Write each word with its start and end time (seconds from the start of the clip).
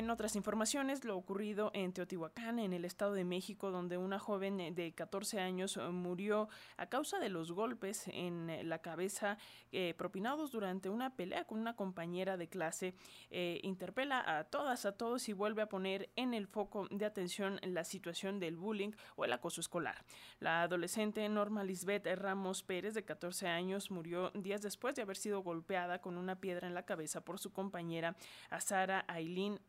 En 0.00 0.08
otras 0.08 0.34
informaciones, 0.34 1.04
lo 1.04 1.14
ocurrido 1.14 1.70
en 1.74 1.92
Teotihuacán, 1.92 2.58
en 2.58 2.72
el 2.72 2.86
Estado 2.86 3.12
de 3.12 3.22
México, 3.22 3.70
donde 3.70 3.98
una 3.98 4.18
joven 4.18 4.74
de 4.74 4.92
14 4.92 5.40
años 5.40 5.78
murió 5.92 6.48
a 6.78 6.86
causa 6.86 7.18
de 7.18 7.28
los 7.28 7.52
golpes 7.52 8.08
en 8.08 8.66
la 8.66 8.78
cabeza 8.78 9.36
eh, 9.72 9.92
propinados 9.98 10.52
durante 10.52 10.88
una 10.88 11.14
pelea 11.16 11.44
con 11.44 11.58
una 11.58 11.76
compañera 11.76 12.38
de 12.38 12.48
clase, 12.48 12.94
eh, 13.30 13.60
interpela 13.62 14.38
a 14.38 14.44
todas, 14.44 14.86
a 14.86 14.92
todos 14.92 15.28
y 15.28 15.34
vuelve 15.34 15.60
a 15.60 15.68
poner 15.68 16.08
en 16.16 16.32
el 16.32 16.46
foco 16.46 16.88
de 16.90 17.04
atención 17.04 17.60
la 17.62 17.84
situación 17.84 18.40
del 18.40 18.56
bullying 18.56 18.92
o 19.16 19.26
el 19.26 19.34
acoso 19.34 19.60
escolar. 19.60 20.06
La 20.38 20.62
adolescente 20.62 21.28
Norma 21.28 21.62
Lisbeth 21.62 22.06
Ramos 22.06 22.62
Pérez, 22.62 22.94
de 22.94 23.04
14 23.04 23.48
años, 23.48 23.90
murió 23.90 24.30
días 24.30 24.62
después 24.62 24.94
de 24.94 25.02
haber 25.02 25.18
sido 25.18 25.42
golpeada 25.42 26.00
con 26.00 26.16
una 26.16 26.36
piedra 26.36 26.66
en 26.66 26.72
la 26.72 26.86
cabeza 26.86 27.20
por 27.22 27.38
su 27.38 27.52
compañera 27.52 28.16
Azara 28.48 29.04
Aileen 29.06 29.60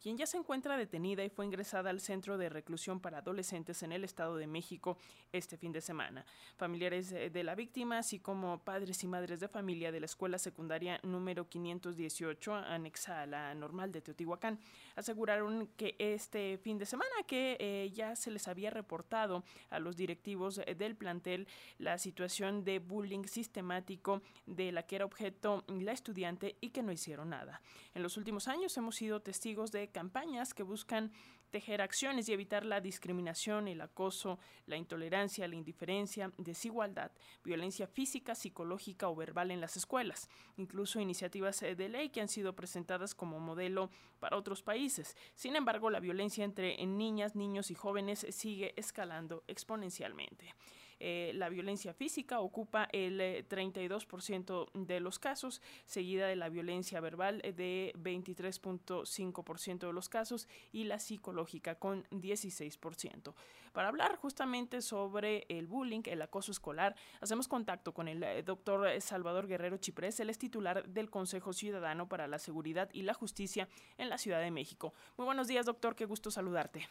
quien 0.00 0.16
ya 0.16 0.26
se 0.26 0.36
encuentra 0.36 0.76
detenida 0.76 1.24
y 1.24 1.30
fue 1.30 1.44
ingresada 1.44 1.90
al 1.90 2.00
Centro 2.00 2.38
de 2.38 2.48
Reclusión 2.48 3.00
para 3.00 3.18
Adolescentes 3.18 3.82
en 3.82 3.92
el 3.92 4.04
Estado 4.04 4.36
de 4.36 4.46
México 4.46 4.98
este 5.32 5.56
fin 5.56 5.72
de 5.72 5.80
semana. 5.80 6.24
Familiares 6.56 7.10
de 7.10 7.44
la 7.44 7.54
víctima, 7.54 7.98
así 7.98 8.18
como 8.20 8.58
padres 8.64 9.02
y 9.02 9.06
madres 9.06 9.40
de 9.40 9.48
familia 9.48 9.92
de 9.92 10.00
la 10.00 10.06
escuela 10.06 10.38
secundaria 10.38 11.00
número 11.02 11.48
518, 11.48 12.54
anexa 12.54 13.22
a 13.22 13.26
la 13.26 13.54
normal 13.54 13.92
de 13.92 14.02
Teotihuacán, 14.02 14.58
aseguraron 14.94 15.68
que 15.76 15.96
este 15.98 16.58
fin 16.58 16.78
de 16.78 16.86
semana 16.86 17.14
que 17.26 17.56
eh, 17.58 17.90
ya 17.92 18.16
se 18.16 18.30
les 18.30 18.48
había 18.48 18.70
reportado 18.70 19.44
a 19.70 19.78
los 19.78 19.96
directivos 19.96 20.60
del 20.76 20.96
plantel 20.96 21.48
la 21.78 21.98
situación 21.98 22.64
de 22.64 22.78
bullying 22.78 23.24
sistemático 23.24 24.22
de 24.46 24.72
la 24.72 24.84
que 24.84 24.96
era 24.96 25.04
objeto 25.04 25.64
la 25.68 25.92
estudiante 25.92 26.56
y 26.60 26.70
que 26.70 26.82
no 26.82 26.92
hicieron 26.92 27.30
nada. 27.30 27.60
En 27.94 28.02
los 28.02 28.16
últimos 28.16 28.48
años 28.48 28.76
hemos 28.76 28.96
sido 28.96 29.20
testigos 29.20 29.55
de 29.64 29.88
campañas 29.88 30.52
que 30.52 30.62
buscan 30.62 31.12
tejer 31.50 31.80
acciones 31.80 32.28
y 32.28 32.32
evitar 32.32 32.66
la 32.66 32.80
discriminación, 32.80 33.68
el 33.68 33.80
acoso, 33.80 34.38
la 34.66 34.76
intolerancia, 34.76 35.48
la 35.48 35.54
indiferencia, 35.54 36.30
desigualdad, 36.36 37.10
violencia 37.44 37.86
física, 37.86 38.34
psicológica 38.34 39.08
o 39.08 39.16
verbal 39.16 39.50
en 39.50 39.60
las 39.60 39.76
escuelas, 39.76 40.28
incluso 40.56 41.00
iniciativas 41.00 41.62
eh, 41.62 41.74
de 41.74 41.88
ley 41.88 42.10
que 42.10 42.20
han 42.20 42.28
sido 42.28 42.54
presentadas 42.54 43.14
como 43.14 43.40
modelo 43.40 43.90
para 44.20 44.36
otros 44.36 44.62
países. 44.62 45.16
Sin 45.34 45.56
embargo, 45.56 45.88
la 45.88 46.00
violencia 46.00 46.44
entre 46.44 46.84
niñas, 46.84 47.36
niños 47.36 47.70
y 47.70 47.74
jóvenes 47.74 48.26
sigue 48.30 48.74
escalando 48.76 49.42
exponencialmente. 49.46 50.54
Eh, 50.98 51.32
la 51.34 51.48
violencia 51.48 51.92
física 51.92 52.40
ocupa 52.40 52.88
el 52.92 53.20
32% 53.48 54.66
eh, 54.66 54.78
de 54.86 55.00
los 55.00 55.18
casos, 55.18 55.60
seguida 55.84 56.26
de 56.26 56.36
la 56.36 56.48
violencia 56.48 57.00
verbal 57.00 57.40
de 57.40 57.92
23.5% 57.96 59.86
de 59.86 59.92
los 59.92 60.08
casos 60.08 60.48
y 60.72 60.84
la 60.84 60.98
psicológica 60.98 61.74
con 61.74 62.04
16%. 62.10 63.34
Para 63.72 63.88
hablar 63.88 64.16
justamente 64.16 64.80
sobre 64.80 65.44
el 65.48 65.66
bullying, 65.66 66.02
el 66.06 66.22
acoso 66.22 66.50
escolar, 66.50 66.96
hacemos 67.20 67.46
contacto 67.46 67.92
con 67.92 68.08
el 68.08 68.22
eh, 68.22 68.42
doctor 68.42 68.88
Salvador 69.00 69.46
Guerrero 69.46 69.76
Chiprés, 69.76 70.18
él 70.20 70.30
es 70.30 70.38
titular 70.38 70.88
del 70.88 71.10
Consejo 71.10 71.52
Ciudadano 71.52 72.08
para 72.08 72.26
la 72.26 72.38
Seguridad 72.38 72.88
y 72.92 73.02
la 73.02 73.12
Justicia 73.14 73.68
en 73.98 74.08
la 74.08 74.18
Ciudad 74.18 74.40
de 74.40 74.50
México. 74.50 74.94
Muy 75.16 75.26
buenos 75.26 75.48
días, 75.48 75.66
doctor, 75.66 75.94
qué 75.94 76.06
gusto 76.06 76.30
saludarte. 76.30 76.88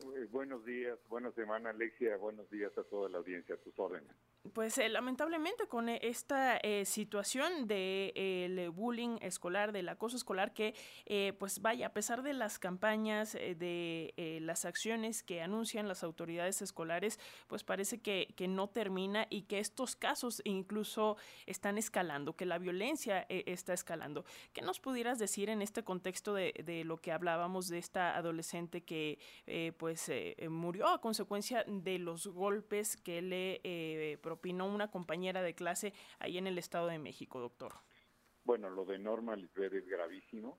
Eh, 0.00 0.26
buenos 0.30 0.64
días, 0.64 0.98
buena 1.08 1.30
semana 1.32 1.70
Alexia, 1.70 2.16
buenos 2.16 2.50
días 2.50 2.76
a 2.76 2.82
toda 2.84 3.08
la 3.08 3.18
audiencia, 3.18 3.54
a 3.54 3.58
tus 3.58 3.78
órdenes. 3.78 4.10
Pues 4.52 4.76
eh, 4.78 4.88
lamentablemente 4.88 5.66
con 5.68 5.88
eh, 5.88 5.98
esta 6.02 6.60
situación 6.84 7.66
de 7.66 8.12
el 8.14 8.70
bullying 8.70 9.18
escolar, 9.20 9.72
del 9.72 9.88
acoso 9.88 10.16
escolar, 10.16 10.52
que 10.52 10.74
pues 11.38 11.60
vaya, 11.60 11.88
a 11.88 11.92
pesar 11.92 12.22
de 12.22 12.32
las 12.32 12.58
campañas, 12.58 13.32
de 13.32 14.40
las 14.42 14.64
acciones 14.64 15.22
que 15.22 15.42
anuncian 15.42 15.88
las 15.88 16.02
autoridades 16.02 16.62
escolares, 16.62 17.18
pues 17.46 17.64
parece 17.64 18.00
que, 18.00 18.34
que, 18.36 18.48
no 18.48 18.68
termina 18.68 19.26
y 19.30 19.42
que 19.42 19.58
estos 19.58 19.96
casos 19.96 20.40
incluso 20.44 21.16
están 21.46 21.78
escalando, 21.78 22.36
que 22.36 22.46
la 22.46 22.58
violencia 22.58 23.26
está 23.28 23.72
escalando. 23.72 24.24
¿Qué 24.52 24.62
nos 24.62 24.80
pudieras 24.80 25.18
decir 25.18 25.48
en 25.50 25.62
este 25.62 25.84
contexto 25.84 26.34
de, 26.34 26.52
de 26.64 26.84
lo 26.84 26.98
que 26.98 27.12
hablábamos 27.12 27.68
de 27.68 27.78
esta 27.78 28.16
adolescente 28.16 28.82
que 28.82 29.18
pues 29.78 30.08
eh, 30.08 30.48
murió 30.48 30.88
a 30.88 31.00
consecuencia 31.00 31.64
de 31.66 31.98
los 31.98 32.26
golpes 32.26 32.96
que 32.96 33.22
le 33.22 33.60
eh, 33.64 34.18
propinó 34.34 34.66
una 34.66 34.90
compañera 34.90 35.42
de 35.42 35.54
clase 35.54 35.92
ahí 36.18 36.38
en 36.38 36.48
el 36.48 36.58
Estado 36.58 36.88
de 36.88 36.98
México, 36.98 37.38
doctor. 37.38 37.72
Bueno, 38.42 38.68
lo 38.68 38.84
de 38.84 38.98
Norma 38.98 39.36
Lisbeth 39.36 39.74
es 39.74 39.86
gravísimo 39.86 40.58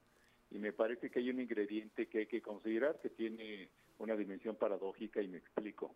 y 0.49 0.59
me 0.59 0.71
parece 0.71 1.11
que 1.11 1.19
hay 1.19 1.29
un 1.29 1.41
ingrediente 1.41 2.07
que 2.07 2.19
hay 2.19 2.27
que 2.27 2.41
considerar 2.41 3.01
que 3.01 3.09
tiene 3.09 3.69
una 3.97 4.15
dimensión 4.15 4.55
paradójica 4.55 5.21
y 5.21 5.27
me 5.27 5.39
explico. 5.39 5.93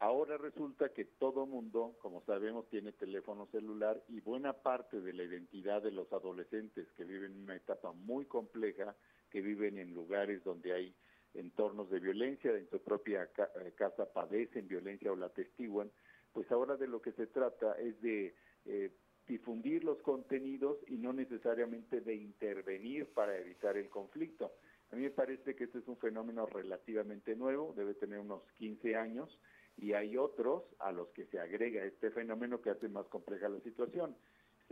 Ahora 0.00 0.36
resulta 0.36 0.88
que 0.88 1.04
todo 1.04 1.46
mundo, 1.46 1.96
como 2.02 2.24
sabemos, 2.24 2.68
tiene 2.70 2.90
teléfono 2.90 3.46
celular 3.52 4.02
y 4.08 4.18
buena 4.18 4.52
parte 4.52 5.00
de 5.00 5.12
la 5.12 5.22
identidad 5.22 5.80
de 5.80 5.92
los 5.92 6.12
adolescentes 6.12 6.88
que 6.96 7.04
viven 7.04 7.30
en 7.30 7.44
una 7.44 7.54
etapa 7.54 7.92
muy 7.92 8.24
compleja, 8.24 8.96
que 9.30 9.40
viven 9.40 9.78
en 9.78 9.94
lugares 9.94 10.42
donde 10.42 10.72
hay 10.72 10.94
entornos 11.34 11.88
de 11.88 12.00
violencia, 12.00 12.50
en 12.50 12.68
su 12.68 12.82
propia 12.82 13.30
eh, 13.36 13.72
casa 13.76 14.12
padecen 14.12 14.66
violencia 14.66 15.12
o 15.12 15.16
la 15.16 15.26
atestiguan, 15.26 15.88
pues 16.32 16.50
ahora 16.50 16.76
de 16.76 16.88
lo 16.88 17.00
que 17.00 17.12
se 17.12 17.26
trata 17.26 17.74
es 17.74 18.00
de 18.00 18.34
eh, 18.64 18.90
difundir 19.26 19.84
los 19.84 20.00
contenidos 20.02 20.78
y 20.88 20.96
no 20.96 21.12
necesariamente 21.12 22.00
de 22.00 22.14
intervenir 22.14 23.12
para 23.12 23.36
evitar 23.38 23.76
el 23.76 23.88
conflicto. 23.88 24.52
A 24.90 24.96
mí 24.96 25.02
me 25.02 25.10
parece 25.10 25.54
que 25.54 25.64
este 25.64 25.78
es 25.78 25.88
un 25.88 25.96
fenómeno 25.96 26.44
relativamente 26.46 27.34
nuevo, 27.34 27.72
debe 27.76 27.94
tener 27.94 28.18
unos 28.18 28.42
15 28.58 28.96
años, 28.96 29.38
y 29.76 29.94
hay 29.94 30.16
otros 30.16 30.64
a 30.80 30.92
los 30.92 31.08
que 31.10 31.26
se 31.26 31.38
agrega 31.38 31.84
este 31.84 32.10
fenómeno 32.10 32.60
que 32.60 32.70
hace 32.70 32.88
más 32.88 33.06
compleja 33.08 33.48
la 33.48 33.60
situación. 33.60 34.14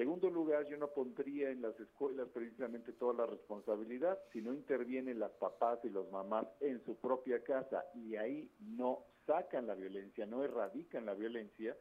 Segundo 0.01 0.31
lugar, 0.31 0.67
yo 0.67 0.79
no 0.79 0.89
pondría 0.89 1.51
en 1.51 1.61
las 1.61 1.79
escuelas 1.79 2.27
precisamente 2.33 2.95
toda 2.95 3.13
la 3.13 3.27
responsabilidad, 3.27 4.19
si 4.33 4.41
no 4.41 4.55
intervienen 4.55 5.19
las 5.19 5.31
papás 5.33 5.79
y 5.85 5.91
los 5.91 6.11
mamás 6.11 6.47
en 6.61 6.83
su 6.87 6.97
propia 6.97 7.45
casa 7.45 7.85
y 7.95 8.17
ahí 8.17 8.51
no 8.61 9.05
sacan 9.27 9.67
la 9.67 9.75
violencia, 9.75 10.25
no 10.25 10.43
erradican 10.43 11.05
la 11.05 11.13
violencia, 11.13 11.77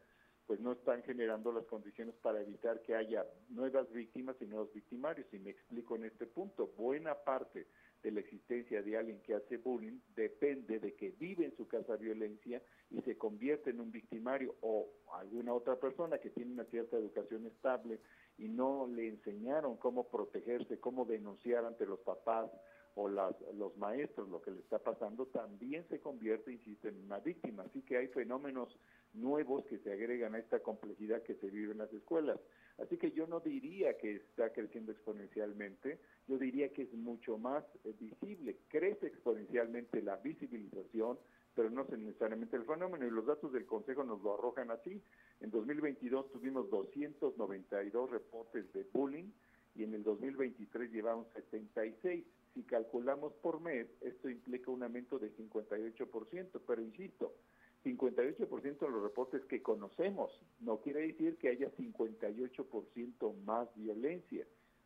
pues 0.47 0.59
no 0.59 0.74
están 0.74 1.02
generando 1.03 1.53
las 1.53 1.63
condiciones 1.68 2.13
para 2.16 2.41
evitar 2.41 2.81
que 2.81 2.94
haya 2.94 3.25
nuevas 3.52 3.90
víctimas 3.94 4.36
y 4.41 4.47
nuevos 4.47 4.74
victimarios. 4.74 5.25
Y 5.31 5.40
me 5.40 5.51
explico 5.51 5.96
en 5.96 6.03
este 6.03 6.25
punto, 6.25 6.74
buena 6.75 7.16
parte 7.16 7.68
de 8.03 8.12
la 8.12 8.19
existencia 8.19 8.81
de 8.81 8.97
alguien 8.97 9.22
que 9.22 9.36
hace 9.36 9.56
bullying 9.56 9.97
depende 10.13 10.81
de 10.81 10.94
que 10.94 11.12
vive 11.12 11.49
casa 11.69 11.96
violencia 11.96 12.62
y 12.90 13.02
se 13.03 13.18
convierte 13.18 13.69
en 13.69 13.80
un 13.80 13.91
victimario 13.91 14.56
o 14.62 14.90
alguna 15.13 15.53
otra 15.53 15.78
persona 15.78 16.18
que 16.18 16.31
tiene 16.31 16.52
una 16.52 16.66
cierta 16.66 16.97
educación 16.97 17.46
estable 17.46 18.02
y 18.38 18.50
no 18.50 18.88
le 18.88 19.07
enseñaron 19.07 19.78
cómo 19.78 20.09
protegerse, 20.09 20.80
cómo 20.80 21.06
denunciar 21.06 21.63
ante 21.63 21.85
los 21.85 22.00
papás 22.00 22.52
o 22.96 23.07
las, 23.07 23.35
los 23.56 23.75
maestros 23.78 24.28
lo 24.30 24.41
que 24.41 24.52
le 24.52 24.59
está 24.59 24.80
pasando, 24.80 25.28
también 25.28 25.88
se 25.88 26.00
convierte, 26.00 26.52
insisto, 26.52 26.88
en 26.88 27.03
una 27.06 27.19
víctima. 27.19 27.63
Así 27.63 27.81
que 27.81 27.97
hay 27.97 28.07
fenómenos 28.07 28.78
nuevos 29.13 29.63
que 29.66 29.78
se 29.80 29.91
agregan 29.91 30.36
a 30.36 30.40
esta 30.40 30.59
complejidad 30.59 31.24
que 31.24 31.36
se 31.36 31.50
vive 31.50 31.72
en 31.72 31.78
las 31.78 31.94
escuelas. 31.94 32.40
Así 32.78 32.97
que 32.97 33.12
yo 33.12 33.28
no 33.28 33.40
diría 33.40 33.97
que 33.97 34.16
está 34.16 34.51
creciendo 34.51 34.91
exponencialmente, 34.91 36.00
yo 36.28 36.38
diría 36.38 36.69
que 36.69 36.84
es 36.84 36.94
mucho 36.94 37.38
más 37.38 37.63
eh, 37.84 37.94
visible, 38.00 38.57
crece 38.69 39.07
exponencialmente 39.07 40.01
la 40.01 40.16
visibilización, 40.18 41.18
pero 41.56 41.70
no 41.70 41.86
necesariamente 41.86 42.56
el 42.56 42.66
fenómeno, 42.66 43.06
y 43.06 43.12
los 43.12 43.26
datos 43.26 43.52
del 43.52 43.66
Consejo 43.66 44.04
nos 44.04 44.22
lo 44.22 44.36
arrojan 44.36 44.72
así. 44.72 45.02
En 45.40 45.52
2022 45.52 46.32
tuvimos 46.32 46.70
292 46.70 48.10
reportes 48.10 48.72
de 48.74 48.88
bullying 48.94 49.32
y 49.76 49.84
en 49.84 49.94
el 49.94 50.04
2023 50.04 50.92
llevamos 50.92 51.28
76. 51.34 52.26
Si 52.54 52.64
calculamos 52.64 53.34
por 53.42 53.62
mes, 53.62 53.88
esto 54.01 54.30
implica 54.30 54.72
un 54.72 54.84
aumento 54.84 55.19
de 55.19 55.36
58%, 55.36 56.62
pero 56.66 56.81
insisto, 56.81 57.36
58% 57.84 58.80
de 58.80 58.90
los 58.90 59.04
reportes 59.04 59.45
que 59.45 59.62
conocemos. 59.62 60.31
No 60.60 60.81
quiere 60.81 61.02
decir 61.02 61.38
que 61.38 61.50
haya 61.50 61.69
58% 61.72 63.44
más 63.44 63.74
violencia. 63.75 64.45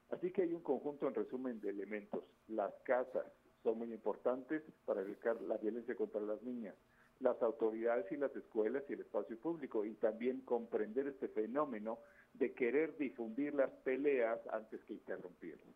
Así 0.09 0.31
que 0.31 0.43
hay 0.43 0.53
un 0.53 0.61
conjunto, 0.61 1.07
en 1.07 1.15
resumen, 1.15 1.59
de 1.59 1.69
elementos. 1.69 2.23
Las 2.47 2.73
casas 2.83 3.25
son 3.63 3.77
muy 3.77 3.91
importantes 3.93 4.61
para 4.85 5.01
evitar 5.01 5.41
la 5.41 5.57
violencia 5.57 5.95
contra 5.95 6.21
las 6.21 6.41
niñas. 6.43 6.75
Las 7.19 7.41
autoridades 7.41 8.11
y 8.11 8.17
las 8.17 8.35
escuelas 8.35 8.83
y 8.89 8.93
el 8.93 9.01
espacio 9.01 9.37
público. 9.37 9.85
Y 9.85 9.93
también 9.95 10.41
comprender 10.41 11.07
este 11.07 11.29
fenómeno 11.29 11.99
de 12.33 12.53
querer 12.53 12.97
difundir 12.97 13.53
las 13.53 13.71
peleas 13.83 14.39
antes 14.51 14.83
que 14.83 14.93
interrumpirlas. 14.93 15.75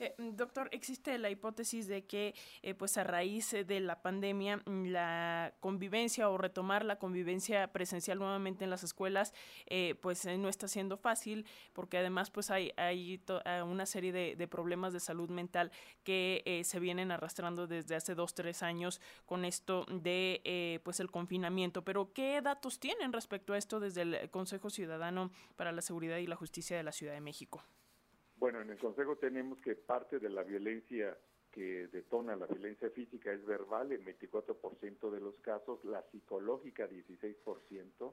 Eh, 0.00 0.14
doctor, 0.18 0.68
existe 0.72 1.16
la 1.18 1.30
hipótesis 1.30 1.86
de 1.86 2.04
que, 2.04 2.34
eh, 2.62 2.74
pues 2.74 2.98
a 2.98 3.04
raíz 3.04 3.52
eh, 3.54 3.64
de 3.64 3.78
la 3.78 4.02
pandemia, 4.02 4.56
mm, 4.56 4.86
la 4.86 5.54
convivencia 5.60 6.28
o 6.28 6.36
retomar 6.36 6.84
la 6.84 6.98
convivencia 6.98 7.72
presencial 7.72 8.18
nuevamente 8.18 8.64
en 8.64 8.70
las 8.70 8.82
escuelas, 8.82 9.32
pues 10.00 10.24
no 10.26 10.48
está 10.48 10.68
siendo 10.68 10.96
fácil, 10.96 11.46
porque 11.72 11.98
además, 11.98 12.30
pues 12.30 12.50
hay, 12.50 12.72
hay 12.76 13.20
una 13.64 13.86
serie 13.86 14.12
de, 14.12 14.48
problemas 14.48 14.92
de 14.92 15.00
salud 15.00 15.30
mental 15.30 15.72
que 16.04 16.62
se 16.64 16.80
vienen 16.80 17.10
arrastrando 17.10 17.66
desde 17.66 17.96
hace 17.96 18.14
dos, 18.14 18.34
tres 18.34 18.62
años 18.62 19.00
con 19.26 19.44
esto 19.44 19.86
de, 19.88 20.80
pues 20.84 21.00
el 21.00 21.10
confinamiento. 21.10 21.82
Pero, 21.84 22.12
¿qué 22.12 22.40
datos 22.42 22.78
tienen 22.78 23.12
respecto 23.12 23.52
a 23.52 23.58
esto 23.58 23.80
desde 23.80 24.02
el 24.02 24.30
Consejo 24.30 24.70
Ciudadano 24.70 25.30
para 25.56 25.72
la 25.72 25.82
Seguridad 25.82 26.18
y 26.18 26.26
la 26.26 26.36
Justicia 26.36 26.76
de 26.76 26.82
la 26.82 26.92
Ciudad 26.92 27.14
de 27.14 27.20
México? 27.20 27.64
Bueno, 28.36 28.60
en 28.60 28.70
el 28.70 28.78
Consejo 28.78 29.16
tenemos 29.16 29.58
que 29.60 29.76
parte 29.76 30.18
de 30.18 30.28
la 30.28 30.42
violencia 30.42 31.16
que 31.54 31.86
detona 31.86 32.34
la 32.34 32.46
violencia 32.46 32.90
física 32.90 33.32
es 33.32 33.46
verbal 33.46 33.92
en 33.92 34.04
24% 34.04 35.10
de 35.10 35.20
los 35.20 35.38
casos, 35.38 35.84
la 35.84 36.02
psicológica 36.10 36.88
16%, 36.88 38.12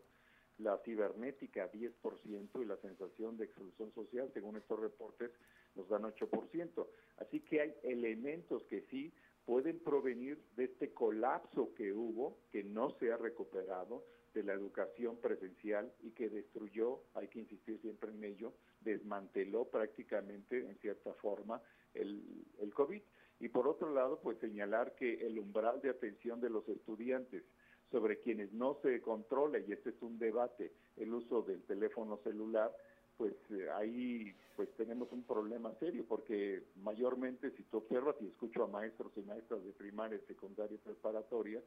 la 0.60 0.78
cibernética 0.86 1.72
10% 1.72 2.62
y 2.62 2.66
la 2.66 2.78
sensación 2.78 3.38
de 3.38 3.46
exclusión 3.46 3.92
social, 3.94 4.30
según 4.36 4.58
estos 4.58 4.80
reportes, 4.80 5.32
nos 5.76 5.90
dan 5.90 6.04
8%. 6.04 6.88
Así 7.18 7.40
que 7.40 7.62
hay 7.62 7.74
elementos 7.82 8.64
que 8.66 8.82
sí 8.92 9.12
pueden 9.46 9.80
provenir 9.80 10.40
de 10.56 10.66
este 10.66 10.94
colapso 10.94 11.74
que 11.74 11.92
hubo, 11.92 12.38
que 12.52 12.64
no 12.64 12.92
se 13.00 13.12
ha 13.12 13.18
recuperado, 13.18 14.04
de 14.34 14.44
la 14.44 14.54
educación 14.54 15.18
presencial 15.18 15.92
y 16.02 16.12
que 16.12 16.30
destruyó, 16.30 17.02
hay 17.14 17.28
que 17.28 17.40
insistir 17.40 17.80
siempre 17.82 18.12
en 18.12 18.24
ello, 18.24 18.54
desmanteló 18.82 19.66
prácticamente 19.66 20.60
en 20.60 20.78
cierta 20.78 21.14
forma 21.16 21.62
el, 21.94 22.46
el 22.60 22.74
COVID. 22.74 23.02
Y 23.40 23.50
por 23.50 23.68
otro 23.68 23.94
lado, 23.94 24.20
pues 24.22 24.38
señalar 24.40 24.96
que 24.96 25.26
el 25.26 25.40
umbral 25.40 25.82
de 25.82 25.90
atención 25.90 26.40
de 26.40 26.50
los 26.50 26.68
estudiantes 26.70 27.44
sobre 27.92 28.20
quienes 28.20 28.54
no 28.54 28.78
se 28.82 29.02
controla, 29.02 29.60
y 29.60 29.72
este 29.72 29.90
es 29.90 30.02
un 30.02 30.18
debate, 30.18 30.72
el 30.96 31.14
uso 31.14 31.42
del 31.42 31.62
teléfono 31.64 32.18
celular, 32.24 32.72
pues 33.18 33.34
eh, 33.52 33.70
ahí 33.76 34.34
pues 34.56 34.70
tenemos 34.78 35.12
un 35.12 35.24
problema 35.24 35.74
serio 35.80 36.06
porque 36.08 36.64
mayormente 36.84 37.52
si 37.52 37.64
tú 37.64 37.78
observas 37.78 38.16
y 38.20 38.28
escucho 38.28 38.64
a 38.64 38.68
maestros 38.68 39.12
y 39.16 39.22
maestras 39.22 39.64
de 39.64 39.72
primaria, 39.74 40.20
secundaria 40.28 40.76
y 40.76 40.80
preparatoria, 40.80 41.62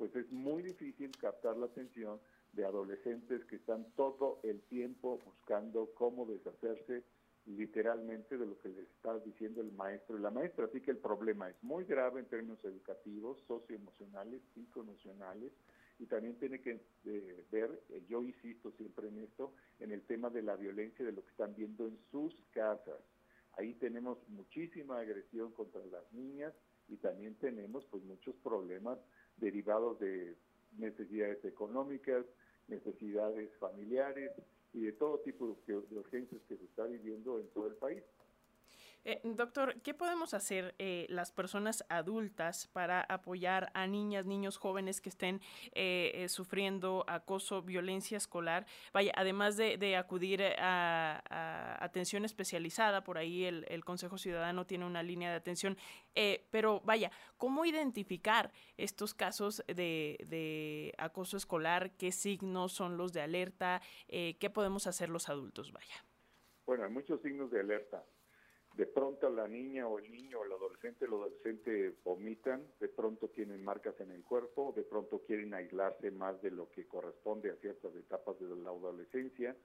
pues 0.00 0.16
es 0.16 0.32
muy 0.32 0.62
difícil 0.62 1.10
captar 1.18 1.58
la 1.58 1.66
atención 1.66 2.18
de 2.54 2.64
adolescentes 2.64 3.44
que 3.44 3.56
están 3.56 3.84
todo 3.96 4.40
el 4.44 4.62
tiempo 4.62 5.20
buscando 5.26 5.90
cómo 5.92 6.24
deshacerse 6.24 7.04
literalmente 7.44 8.38
de 8.38 8.46
lo 8.46 8.58
que 8.60 8.70
les 8.70 8.88
está 8.96 9.18
diciendo 9.18 9.60
el 9.60 9.72
maestro 9.72 10.16
y 10.16 10.22
la 10.22 10.30
maestra. 10.30 10.64
Así 10.64 10.80
que 10.80 10.92
el 10.92 10.96
problema 10.96 11.50
es 11.50 11.62
muy 11.62 11.84
grave 11.84 12.20
en 12.20 12.26
términos 12.28 12.58
educativos, 12.64 13.44
socioemocionales, 13.46 14.40
psicoemocionales, 14.54 15.52
y 15.98 16.06
también 16.06 16.34
tiene 16.38 16.62
que 16.62 16.80
eh, 17.04 17.44
ver, 17.52 17.82
eh, 17.90 18.02
yo 18.08 18.22
insisto 18.22 18.72
siempre 18.78 19.08
en 19.08 19.18
esto, 19.18 19.52
en 19.80 19.92
el 19.92 20.00
tema 20.06 20.30
de 20.30 20.40
la 20.40 20.56
violencia 20.56 21.04
de 21.04 21.12
lo 21.12 21.22
que 21.22 21.30
están 21.30 21.54
viendo 21.54 21.86
en 21.86 21.98
sus 22.10 22.34
casas. 22.52 23.02
Ahí 23.58 23.74
tenemos 23.74 24.16
muchísima 24.30 24.98
agresión 24.98 25.52
contra 25.52 25.84
las 25.84 26.10
niñas 26.14 26.54
y 26.88 26.96
también 26.96 27.34
tenemos 27.34 27.84
pues 27.90 28.02
muchos 28.04 28.34
problemas 28.36 28.98
derivados 29.40 29.98
de 29.98 30.36
necesidades 30.78 31.44
económicas, 31.44 32.24
necesidades 32.68 33.50
familiares 33.58 34.30
y 34.72 34.82
de 34.82 34.92
todo 34.92 35.18
tipo 35.20 35.56
de 35.66 35.74
urgencias 35.96 36.40
que 36.48 36.56
se 36.56 36.64
está 36.64 36.84
viviendo 36.84 37.40
en 37.40 37.48
todo 37.48 37.66
el 37.66 37.74
país. 37.74 38.02
Eh, 39.04 39.20
doctor, 39.24 39.80
¿qué 39.80 39.94
podemos 39.94 40.34
hacer 40.34 40.74
eh, 40.78 41.06
las 41.08 41.32
personas 41.32 41.84
adultas 41.88 42.66
para 42.66 43.00
apoyar 43.00 43.70
a 43.72 43.86
niñas, 43.86 44.26
niños 44.26 44.58
jóvenes 44.58 45.00
que 45.00 45.08
estén 45.08 45.40
eh, 45.72 46.26
sufriendo 46.28 47.04
acoso, 47.08 47.62
violencia 47.62 48.18
escolar? 48.18 48.66
Vaya, 48.92 49.12
además 49.16 49.56
de, 49.56 49.96
acudir 49.96 50.42
a, 50.58 51.82
atención 51.82 52.24
especializada, 52.24 53.02
por 53.02 53.16
ahí 53.16 53.44
el, 53.44 53.84
Consejo 53.84 54.18
Ciudadano 54.18 54.66
tiene 54.66 54.84
una 54.84 55.02
línea 55.02 55.30
de 55.30 55.36
atención, 55.36 55.76
pero 56.50 56.80
vaya, 56.84 57.10
¿cómo 57.38 57.64
identificar 57.64 58.52
estos 58.76 59.14
casos 59.14 59.64
de, 59.66 60.18
de, 60.28 60.94
acoso 60.98 61.36
escolar? 61.36 61.92
¿Qué 61.96 62.12
signos 62.12 62.72
son 62.72 62.96
los 62.96 63.12
de 63.12 63.22
alerta? 63.22 63.80
¿Qué 64.08 64.50
podemos 64.52 64.86
hacer 64.86 65.08
los 65.08 65.28
adultos? 65.28 65.72
Vaya. 65.72 66.04
Bueno, 66.66 66.84
hay 66.84 66.90
muchos 66.90 67.20
signos 67.22 67.50
de 67.50 67.60
alerta 67.60 68.04
de 68.74 68.86
pronto 68.86 69.28
la 69.28 69.48
niña 69.48 69.86
o 69.88 69.98
el 69.98 70.10
niño 70.10 70.40
o 70.40 70.44
el 70.44 70.52
adolescente, 70.52 71.04
el 71.04 71.12
adolescente 71.12 71.94
vomitan, 72.04 72.62
de 72.78 72.88
pronto 72.88 73.28
tienen 73.28 73.64
marcas 73.64 73.98
en 74.00 74.10
el 74.10 74.22
cuerpo, 74.22 74.72
de 74.74 74.82
pronto 74.82 75.22
quieren 75.26 75.54
aislarse 75.54 76.10
más 76.10 76.40
de 76.40 76.50
lo 76.50 76.70
que 76.70 76.86
corresponde 76.86 77.50
a 77.50 77.56
ciertas 77.56 77.94
etapas 77.96 78.38
de 78.38 78.46
la 78.56 78.70
adolescencia, 78.70 79.56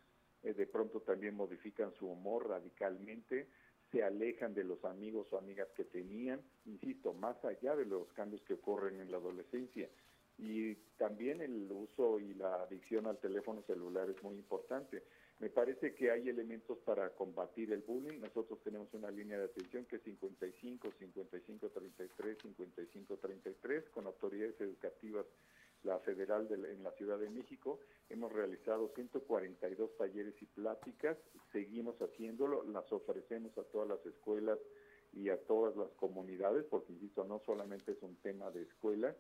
eh, 0.44 0.54
de 0.54 0.68
pronto 0.68 1.02
también 1.02 1.36
modifican 1.36 1.94
su 1.94 2.08
humor 2.08 2.50
radicalmente, 2.50 3.48
se 3.92 4.04
alejan 4.04 4.54
de 4.54 4.64
los 4.64 4.84
amigos 4.84 5.32
o 5.32 5.38
amigas 5.38 5.68
que 5.76 5.86
tenían, 5.86 6.42
insisto, 6.66 7.14
más 7.14 7.44
allá 7.46 7.76
de 7.76 7.86
los 7.86 8.12
cambios 8.14 8.42
que 8.44 8.56
ocurren 8.56 9.00
en 9.00 9.12
la 9.12 9.18
adolescencia. 9.18 9.90
Y 10.38 10.76
también 10.98 11.42
el 11.42 11.72
uso 11.72 12.20
y 12.20 12.34
la 12.34 12.64
adicción 12.64 13.06
al 13.06 13.20
teléfono 13.20 13.62
celular 13.62 14.10
es 14.10 14.22
muy 14.22 14.36
importante. 14.36 15.04
Me 15.40 15.50
parece 15.50 15.94
que 15.94 16.12
hay 16.12 16.30
elementos 16.30 16.78
para 16.80 17.10
combatir 17.10 17.72
el 17.74 17.82
bullying. 17.82 18.20
Nosotros 18.20 18.60
tenemos 18.64 18.94
una 18.94 19.12
línea 19.12 19.38
de 19.38 19.46
atención 19.46 19.86
que 19.86 19.98
es 19.98 20.04
55 20.04 20.92
55 20.98 21.70
33 21.70 22.38
55 22.42 23.18
33 23.18 23.90
con 23.90 24.08
autoridades 24.08 24.60
educativas 24.62 25.26
la 25.86 26.00
federal 26.00 26.48
en 26.52 26.84
la 26.84 26.92
Ciudad 26.92 27.20
de 27.20 27.30
México. 27.30 27.80
Hemos 28.10 28.34
realizado 28.34 28.92
142 28.96 29.96
talleres 29.98 30.34
y 30.42 30.46
pláticas, 30.46 31.18
seguimos 31.52 31.96
haciéndolo, 32.02 32.64
las 32.64 32.92
ofrecemos 32.92 33.56
a 33.58 33.64
todas 33.64 33.88
las 33.88 34.06
escuelas 34.06 34.58
y 35.14 35.30
a 35.30 35.38
todas 35.46 35.76
las 35.78 35.90
comunidades, 35.92 36.66
porque 36.66 36.92
insisto, 36.92 37.24
no 37.24 37.40
solamente 37.46 37.94
es 37.94 38.02
un 38.02 38.16
tema 38.18 38.52
de 38.52 38.64
escuelas, 38.64 39.16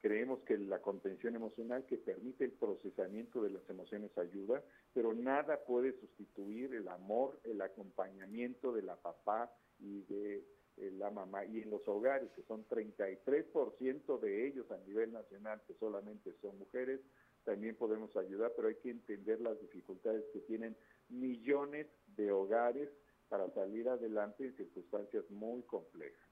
Creemos 0.00 0.40
que 0.40 0.56
la 0.56 0.80
contención 0.80 1.36
emocional 1.36 1.84
que 1.84 1.98
permite 1.98 2.44
el 2.44 2.52
procesamiento 2.52 3.42
de 3.42 3.50
las 3.50 3.68
emociones 3.68 4.16
ayuda, 4.16 4.62
pero 4.94 5.12
nada 5.12 5.62
puede 5.64 5.92
sustituir 6.00 6.74
el 6.74 6.88
amor, 6.88 7.38
el 7.44 7.60
acompañamiento 7.60 8.72
de 8.72 8.82
la 8.82 8.96
papá 8.96 9.52
y 9.78 10.02
de 10.02 10.44
eh, 10.78 10.90
la 10.92 11.10
mamá. 11.10 11.44
Y 11.44 11.60
en 11.60 11.70
los 11.70 11.86
hogares, 11.86 12.30
que 12.34 12.42
son 12.44 12.66
33% 12.68 14.20
de 14.20 14.46
ellos 14.46 14.70
a 14.70 14.78
nivel 14.78 15.12
nacional, 15.12 15.60
que 15.66 15.74
solamente 15.74 16.32
son 16.40 16.58
mujeres, 16.58 17.00
también 17.44 17.76
podemos 17.76 18.16
ayudar, 18.16 18.52
pero 18.56 18.68
hay 18.68 18.76
que 18.76 18.90
entender 18.90 19.40
las 19.40 19.60
dificultades 19.60 20.24
que 20.32 20.40
tienen 20.40 20.76
millones 21.10 21.86
de 22.16 22.32
hogares 22.32 22.88
para 23.28 23.50
salir 23.50 23.88
adelante 23.88 24.46
en 24.46 24.56
circunstancias 24.56 25.24
muy 25.30 25.62
complejas. 25.62 26.29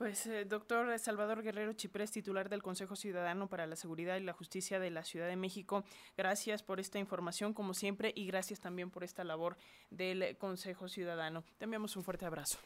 Pues, 0.00 0.26
eh, 0.26 0.46
doctor 0.46 0.98
Salvador 0.98 1.42
Guerrero 1.42 1.74
Chiprés, 1.74 2.10
titular 2.10 2.48
del 2.48 2.62
Consejo 2.62 2.96
Ciudadano 2.96 3.50
para 3.50 3.66
la 3.66 3.76
Seguridad 3.76 4.16
y 4.16 4.20
la 4.20 4.32
Justicia 4.32 4.80
de 4.80 4.88
la 4.88 5.04
Ciudad 5.04 5.28
de 5.28 5.36
México, 5.36 5.84
gracias 6.16 6.62
por 6.62 6.80
esta 6.80 6.98
información, 6.98 7.52
como 7.52 7.74
siempre, 7.74 8.10
y 8.16 8.26
gracias 8.26 8.60
también 8.60 8.90
por 8.90 9.04
esta 9.04 9.24
labor 9.24 9.58
del 9.90 10.38
Consejo 10.38 10.88
Ciudadano. 10.88 11.44
Te 11.58 11.64
enviamos 11.64 11.96
un 11.96 12.02
fuerte 12.02 12.24
abrazo. 12.24 12.58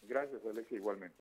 Gracias, 0.00 0.42
Alexia, 0.46 0.78
igualmente. 0.78 1.14